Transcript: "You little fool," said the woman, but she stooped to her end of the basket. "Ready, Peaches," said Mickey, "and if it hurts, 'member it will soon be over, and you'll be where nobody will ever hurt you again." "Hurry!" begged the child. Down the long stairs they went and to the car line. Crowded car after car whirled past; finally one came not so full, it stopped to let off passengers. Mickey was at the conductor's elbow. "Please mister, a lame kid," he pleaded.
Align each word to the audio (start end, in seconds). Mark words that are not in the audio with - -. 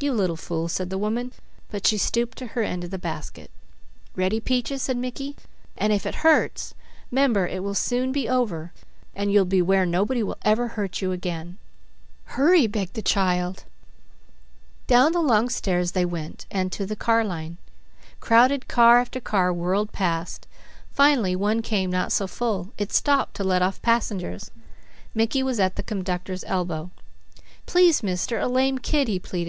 "You 0.00 0.12
little 0.12 0.34
fool," 0.34 0.66
said 0.66 0.90
the 0.90 0.98
woman, 0.98 1.32
but 1.70 1.86
she 1.86 1.98
stooped 1.98 2.36
to 2.38 2.46
her 2.48 2.64
end 2.64 2.82
of 2.82 2.90
the 2.90 2.98
basket. 2.98 3.48
"Ready, 4.16 4.40
Peaches," 4.40 4.82
said 4.82 4.96
Mickey, 4.96 5.36
"and 5.76 5.92
if 5.92 6.04
it 6.04 6.16
hurts, 6.26 6.74
'member 7.12 7.46
it 7.46 7.62
will 7.62 7.76
soon 7.76 8.10
be 8.10 8.28
over, 8.28 8.72
and 9.14 9.32
you'll 9.32 9.44
be 9.44 9.62
where 9.62 9.86
nobody 9.86 10.20
will 10.20 10.36
ever 10.42 10.66
hurt 10.66 11.00
you 11.00 11.12
again." 11.12 11.58
"Hurry!" 12.24 12.66
begged 12.66 12.94
the 12.94 13.02
child. 13.02 13.62
Down 14.88 15.12
the 15.12 15.20
long 15.20 15.48
stairs 15.48 15.92
they 15.92 16.04
went 16.04 16.44
and 16.50 16.72
to 16.72 16.84
the 16.84 16.96
car 16.96 17.22
line. 17.22 17.56
Crowded 18.18 18.66
car 18.66 18.98
after 18.98 19.20
car 19.20 19.52
whirled 19.52 19.92
past; 19.92 20.48
finally 20.90 21.36
one 21.36 21.62
came 21.62 21.88
not 21.88 22.10
so 22.10 22.26
full, 22.26 22.72
it 22.78 22.92
stopped 22.92 23.36
to 23.36 23.44
let 23.44 23.62
off 23.62 23.80
passengers. 23.80 24.50
Mickey 25.14 25.40
was 25.44 25.60
at 25.60 25.76
the 25.76 25.84
conductor's 25.84 26.42
elbow. 26.48 26.90
"Please 27.66 28.02
mister, 28.02 28.40
a 28.40 28.48
lame 28.48 28.78
kid," 28.78 29.06
he 29.06 29.20
pleaded. 29.20 29.46